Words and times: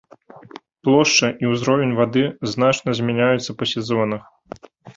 Плошча 0.87 1.29
і 1.43 1.51
ўзровень 1.51 1.93
вады 2.01 2.25
значна 2.55 2.99
змяняюцца 3.03 3.51
па 3.63 3.71
сезонах. 3.77 4.21